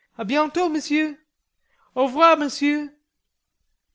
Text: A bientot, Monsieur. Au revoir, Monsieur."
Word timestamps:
A 0.17 0.23
bientot, 0.25 0.67
Monsieur. 0.71 1.15
Au 1.95 2.05
revoir, 2.07 2.35
Monsieur." 2.35 2.89